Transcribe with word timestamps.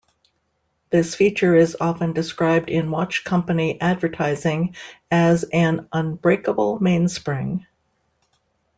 This 0.89 1.13
feature 1.13 1.53
is 1.55 1.77
often 1.79 2.11
described 2.13 2.71
in 2.71 2.89
watch 2.89 3.23
company 3.23 3.79
advertising 3.79 4.73
as 5.11 5.43
an 5.53 5.89
"unbreakable 5.93 6.79
mainspring". 6.81 7.67